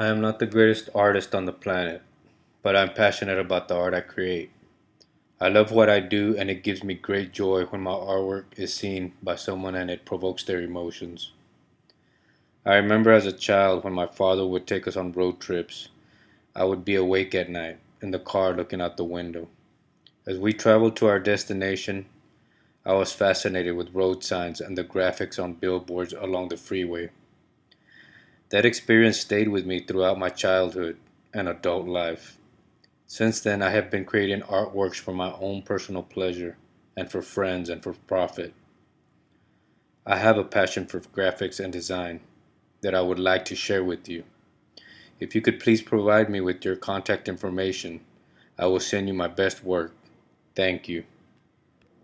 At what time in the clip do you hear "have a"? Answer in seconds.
40.16-40.44